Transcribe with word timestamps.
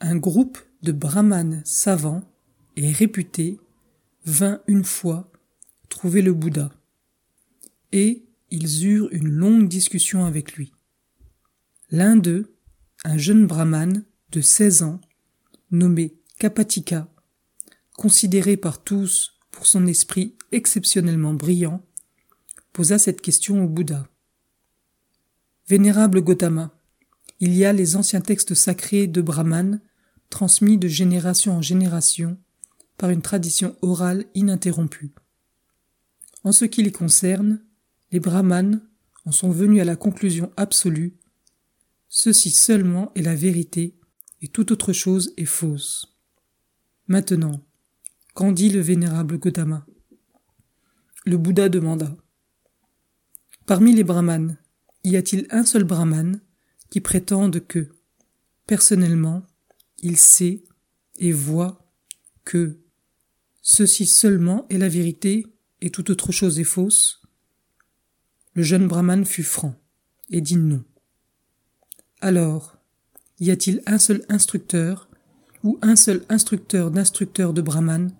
un 0.00 0.16
groupe 0.16 0.58
de 0.82 0.92
brahmanes 0.92 1.62
savants 1.64 2.22
et 2.76 2.90
réputés 2.90 3.60
vint 4.24 4.60
une 4.66 4.84
fois 4.84 5.30
trouver 5.88 6.22
le 6.22 6.32
Bouddha, 6.32 6.70
et 7.92 8.24
ils 8.50 8.86
eurent 8.86 9.12
une 9.12 9.28
longue 9.28 9.68
discussion 9.68 10.24
avec 10.24 10.54
lui. 10.54 10.72
L'un 11.90 12.16
d'eux, 12.16 12.54
un 13.04 13.18
jeune 13.18 13.46
brahmane 13.46 14.04
de 14.30 14.40
seize 14.40 14.82
ans, 14.82 15.00
nommé 15.70 16.14
Kapatika, 16.38 17.08
considéré 17.94 18.56
par 18.56 18.82
tous 18.82 19.38
pour 19.50 19.66
son 19.66 19.86
esprit 19.86 20.36
exceptionnellement 20.52 21.34
brillant, 21.34 21.84
posa 22.72 22.98
cette 22.98 23.20
question 23.20 23.64
au 23.64 23.68
Bouddha. 23.68 24.08
Vénérable 25.68 26.22
Gautama, 26.22 26.74
il 27.40 27.54
y 27.54 27.64
a 27.64 27.72
les 27.72 27.96
anciens 27.96 28.20
textes 28.20 28.54
sacrés 28.54 29.06
de 29.06 29.20
Brahman 29.20 29.80
transmis 30.30 30.78
de 30.78 30.88
génération 30.88 31.56
en 31.56 31.62
génération 31.62 32.38
par 32.96 33.10
une 33.10 33.22
tradition 33.22 33.76
orale 33.82 34.24
ininterrompue. 34.34 35.12
En 36.44 36.52
ce 36.52 36.64
qui 36.64 36.82
les 36.82 36.92
concerne, 36.92 37.62
les 38.12 38.20
brahmanes 38.20 38.80
en 39.26 39.32
sont 39.32 39.50
venus 39.50 39.82
à 39.82 39.84
la 39.84 39.96
conclusion 39.96 40.50
absolue 40.56 41.20
ceci 42.10 42.50
seulement 42.50 43.12
est 43.14 43.22
la 43.22 43.36
vérité 43.36 43.96
et 44.42 44.48
toute 44.48 44.72
autre 44.72 44.92
chose 44.92 45.32
est 45.36 45.46
fausse. 45.46 46.18
Maintenant, 47.06 47.64
qu'en 48.34 48.52
dit 48.52 48.68
le 48.68 48.80
vénérable 48.80 49.38
Gautama? 49.38 49.86
Le 51.24 51.38
Bouddha 51.38 51.68
demanda 51.68 52.16
Parmi 53.64 53.94
les 53.94 54.04
brahmanes, 54.04 54.58
y 55.04 55.16
a-t-il 55.16 55.46
un 55.50 55.64
seul 55.64 55.84
brahmane 55.84 56.40
qui 56.90 57.00
prétende 57.00 57.64
que, 57.66 57.88
personnellement, 58.66 59.44
il 60.00 60.16
sait 60.16 60.64
et 61.18 61.32
voit 61.32 61.92
que 62.44 62.78
ceci 63.62 64.06
seulement 64.06 64.66
est 64.68 64.78
la 64.78 64.88
vérité 64.88 65.46
et 65.80 65.90
toute 65.90 66.10
autre 66.10 66.32
chose 66.32 66.58
est 66.58 66.64
fausse 66.64 67.22
Le 68.54 68.62
jeune 68.62 68.88
brahmane 68.88 69.24
fut 69.24 69.42
franc 69.42 69.74
et 70.30 70.40
dit 70.40 70.56
non. 70.56 70.82
Alors, 72.20 72.76
y 73.38 73.50
a-t-il 73.50 73.82
un 73.86 73.98
seul 73.98 74.24
instructeur 74.28 75.08
ou 75.62 75.78
un 75.82 75.96
seul 75.96 76.24
instructeur 76.28 76.90
d'instructeurs 76.90 77.52
de 77.52 77.62
Brahman 77.62 78.12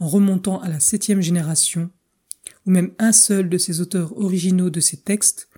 en 0.00 0.08
remontant 0.08 0.60
à 0.60 0.68
la 0.68 0.80
septième 0.80 1.20
génération, 1.20 1.90
ou 2.66 2.70
même 2.70 2.92
un 2.98 3.12
seul 3.12 3.48
de 3.48 3.58
ces 3.58 3.80
auteurs 3.80 4.18
originaux 4.18 4.70
de 4.70 4.80
ces 4.80 4.96
textes 4.96 5.48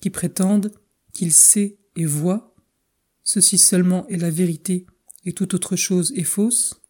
qui 0.00 0.10
prétendent 0.10 0.72
qu'il 1.12 1.32
sait 1.32 1.78
et 1.96 2.04
voit, 2.04 2.54
ceci 3.24 3.58
seulement 3.58 4.06
est 4.08 4.16
la 4.16 4.30
vérité 4.30 4.86
et 5.28 5.34
toute 5.34 5.52
autre 5.52 5.76
chose 5.76 6.10
est 6.16 6.24
fausse? 6.24 6.80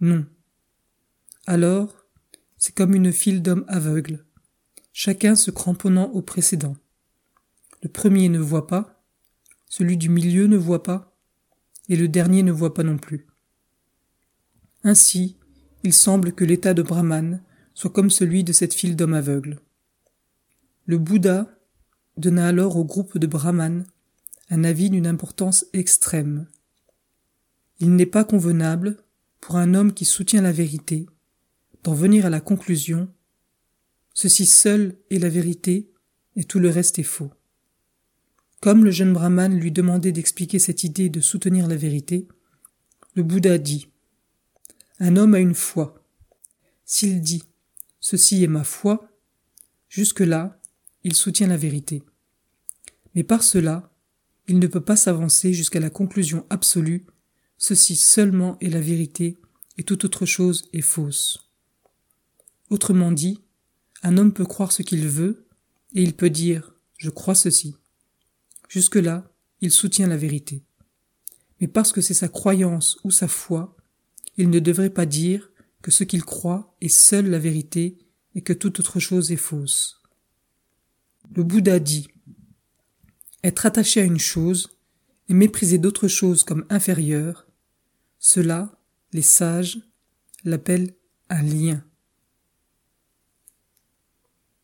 Non. 0.00 0.26
Alors, 1.46 2.04
c'est 2.56 2.74
comme 2.74 2.96
une 2.96 3.12
file 3.12 3.42
d'hommes 3.42 3.64
aveugles, 3.68 4.26
chacun 4.92 5.36
se 5.36 5.52
cramponnant 5.52 6.10
au 6.10 6.20
précédent. 6.20 6.76
Le 7.80 7.90
premier 7.90 8.28
ne 8.28 8.40
voit 8.40 8.66
pas, 8.66 9.04
celui 9.66 9.96
du 9.96 10.08
milieu 10.08 10.48
ne 10.48 10.56
voit 10.56 10.82
pas, 10.82 11.16
et 11.88 11.94
le 11.94 12.08
dernier 12.08 12.42
ne 12.42 12.50
voit 12.50 12.74
pas 12.74 12.82
non 12.82 12.98
plus. 12.98 13.28
Ainsi, 14.82 15.36
il 15.84 15.92
semble 15.92 16.32
que 16.32 16.44
l'état 16.44 16.74
de 16.74 16.82
Brahman 16.82 17.40
soit 17.72 17.90
comme 17.90 18.10
celui 18.10 18.42
de 18.42 18.52
cette 18.52 18.74
file 18.74 18.96
d'hommes 18.96 19.14
aveugles. 19.14 19.60
Le 20.86 20.98
Bouddha 20.98 21.46
donna 22.16 22.48
alors 22.48 22.76
au 22.76 22.84
groupe 22.84 23.16
de 23.16 23.28
Brahman 23.28 23.86
un 24.50 24.64
avis 24.64 24.90
d'une 24.90 25.06
importance 25.06 25.66
extrême. 25.72 26.48
Il 27.80 27.94
n'est 27.94 28.06
pas 28.06 28.24
convenable, 28.24 28.96
pour 29.40 29.56
un 29.56 29.74
homme 29.74 29.92
qui 29.92 30.04
soutient 30.04 30.42
la 30.42 30.52
vérité, 30.52 31.06
d'en 31.84 31.94
venir 31.94 32.26
à 32.26 32.30
la 32.30 32.40
conclusion 32.40 33.08
ceci 34.14 34.46
seul 34.46 34.96
est 35.10 35.18
la 35.18 35.28
vérité 35.28 35.92
et 36.34 36.42
tout 36.42 36.58
le 36.58 36.70
reste 36.70 36.98
est 36.98 37.04
faux. 37.04 37.30
Comme 38.60 38.84
le 38.84 38.90
jeune 38.90 39.12
brahman 39.12 39.56
lui 39.56 39.70
demandait 39.70 40.10
d'expliquer 40.10 40.58
cette 40.58 40.82
idée 40.82 41.08
de 41.08 41.20
soutenir 41.20 41.68
la 41.68 41.76
vérité, 41.76 42.26
le 43.14 43.22
Bouddha 43.22 43.58
dit 43.58 43.88
Un 44.98 45.16
homme 45.16 45.34
a 45.34 45.38
une 45.38 45.54
foi. 45.54 46.04
S'il 46.84 47.20
dit 47.20 47.44
Ceci 48.00 48.42
est 48.42 48.48
ma 48.48 48.64
foi, 48.64 49.08
jusque-là, 49.88 50.60
il 51.04 51.14
soutient 51.14 51.46
la 51.46 51.56
vérité. 51.56 52.02
Mais 53.14 53.22
par 53.22 53.44
cela, 53.44 53.92
il 54.48 54.58
ne 54.58 54.66
peut 54.66 54.84
pas 54.84 54.96
s'avancer 54.96 55.52
jusqu'à 55.52 55.78
la 55.78 55.90
conclusion 55.90 56.44
absolue 56.50 57.06
Ceci 57.58 57.96
seulement 57.96 58.56
est 58.60 58.70
la 58.70 58.80
vérité 58.80 59.38
et 59.76 59.82
toute 59.82 60.04
autre 60.04 60.26
chose 60.26 60.68
est 60.72 60.80
fausse. 60.80 61.50
Autrement 62.70 63.12
dit, 63.12 63.42
un 64.02 64.16
homme 64.16 64.32
peut 64.32 64.46
croire 64.46 64.72
ce 64.72 64.82
qu'il 64.82 65.06
veut, 65.08 65.46
et 65.94 66.02
il 66.02 66.14
peut 66.14 66.30
dire 66.30 66.74
Je 66.98 67.10
crois 67.10 67.34
ceci. 67.34 67.76
Jusque-là, 68.68 69.32
il 69.60 69.70
soutient 69.70 70.06
la 70.06 70.16
vérité. 70.16 70.62
Mais 71.60 71.66
parce 71.66 71.92
que 71.92 72.00
c'est 72.00 72.14
sa 72.14 72.28
croyance 72.28 72.98
ou 73.04 73.10
sa 73.10 73.26
foi, 73.26 73.76
il 74.36 74.50
ne 74.50 74.60
devrait 74.60 74.90
pas 74.90 75.06
dire 75.06 75.50
que 75.82 75.90
ce 75.90 76.04
qu'il 76.04 76.24
croit 76.24 76.76
est 76.80 76.88
seule 76.88 77.28
la 77.28 77.38
vérité 77.38 77.98
et 78.34 78.42
que 78.42 78.52
toute 78.52 78.78
autre 78.78 79.00
chose 79.00 79.32
est 79.32 79.36
fausse. 79.36 80.00
Le 81.34 81.42
Bouddha 81.42 81.80
dit 81.80 82.08
Être 83.42 83.66
attaché 83.66 84.00
à 84.00 84.04
une 84.04 84.18
chose 84.18 84.78
et 85.28 85.34
mépriser 85.34 85.78
d'autres 85.78 86.08
choses 86.08 86.44
comme 86.44 86.64
inférieures, 86.68 87.47
cela, 88.18 88.70
les 89.12 89.22
sages 89.22 89.78
l'appellent 90.44 90.94
un 91.28 91.42
lien. 91.42 91.84